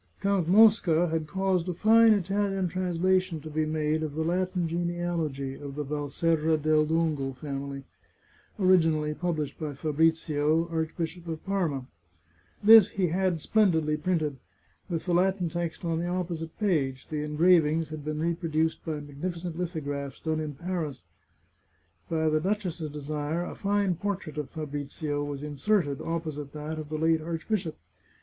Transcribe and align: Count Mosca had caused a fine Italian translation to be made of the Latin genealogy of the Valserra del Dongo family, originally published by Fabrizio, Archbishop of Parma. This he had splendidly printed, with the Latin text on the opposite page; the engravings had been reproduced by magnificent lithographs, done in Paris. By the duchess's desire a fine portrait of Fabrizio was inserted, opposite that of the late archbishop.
Count 0.19 0.47
Mosca 0.47 1.09
had 1.09 1.27
caused 1.27 1.69
a 1.69 1.75
fine 1.75 2.11
Italian 2.13 2.67
translation 2.67 3.39
to 3.39 3.51
be 3.51 3.67
made 3.67 4.01
of 4.01 4.15
the 4.15 4.23
Latin 4.23 4.67
genealogy 4.67 5.53
of 5.53 5.75
the 5.75 5.85
Valserra 5.85 6.57
del 6.57 6.85
Dongo 6.87 7.33
family, 7.35 7.83
originally 8.59 9.13
published 9.13 9.59
by 9.59 9.75
Fabrizio, 9.75 10.67
Archbishop 10.69 11.27
of 11.27 11.45
Parma. 11.45 11.85
This 12.63 12.89
he 12.89 13.09
had 13.09 13.39
splendidly 13.39 13.95
printed, 13.95 14.37
with 14.89 15.05
the 15.05 15.13
Latin 15.13 15.49
text 15.49 15.85
on 15.85 15.99
the 15.99 16.07
opposite 16.07 16.57
page; 16.57 17.09
the 17.09 17.21
engravings 17.21 17.89
had 17.89 18.03
been 18.03 18.21
reproduced 18.23 18.83
by 18.83 19.01
magnificent 19.01 19.55
lithographs, 19.55 20.19
done 20.19 20.39
in 20.39 20.55
Paris. 20.55 21.03
By 22.09 22.27
the 22.29 22.39
duchess's 22.41 22.89
desire 22.89 23.45
a 23.45 23.53
fine 23.53 23.97
portrait 23.97 24.39
of 24.39 24.49
Fabrizio 24.49 25.23
was 25.23 25.43
inserted, 25.43 26.01
opposite 26.01 26.53
that 26.53 26.79
of 26.79 26.89
the 26.89 26.97
late 26.97 27.21
archbishop. 27.21 27.75